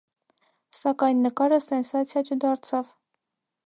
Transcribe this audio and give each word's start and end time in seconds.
Սակայն 0.77 1.21
նկարը 1.27 1.61
սենսացիա 1.67 2.27
չդարձավ։ 2.29 2.95